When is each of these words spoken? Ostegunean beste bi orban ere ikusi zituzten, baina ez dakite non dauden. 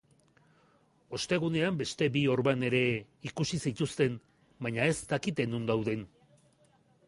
Ostegunean 1.17 1.77
beste 1.81 2.07
bi 2.15 2.23
orban 2.37 2.67
ere 2.71 2.81
ikusi 3.33 3.61
zituzten, 3.69 4.19
baina 4.67 4.91
ez 4.95 4.99
dakite 5.15 5.49
non 5.55 5.73
dauden. 5.73 6.07